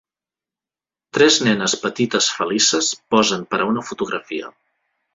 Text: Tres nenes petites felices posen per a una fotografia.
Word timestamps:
Tres 1.17 1.37
nenes 1.49 1.77
petites 1.85 2.31
felices 2.39 2.91
posen 3.15 3.49
per 3.53 3.63
a 3.67 3.71
una 3.75 3.89
fotografia. 3.93 4.55